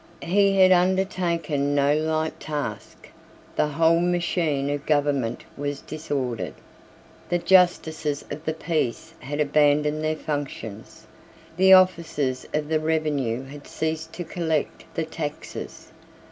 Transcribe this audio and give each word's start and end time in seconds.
He 0.23 0.59
had 0.59 0.71
undertaken 0.71 1.75
no 1.75 1.95
light 1.95 2.39
task. 2.39 3.07
The 3.55 3.67
whole 3.67 3.99
machine 3.99 4.67
of 4.71 4.87
government 4.87 5.43
was 5.55 5.79
disordered. 5.79 6.55
The 7.29 7.37
Justices 7.37 8.25
of 8.31 8.43
the 8.43 8.55
Peace 8.55 9.13
had 9.19 9.39
abandoned 9.39 10.03
their 10.03 10.15
functions. 10.15 11.05
The 11.55 11.73
officers 11.73 12.47
of 12.51 12.67
the 12.67 12.79
revenue 12.79 13.45
had 13.45 13.67
ceased 13.67 14.11
to 14.13 14.23
collect 14.23 14.85
the 14.95 15.05
taxes. 15.05 15.89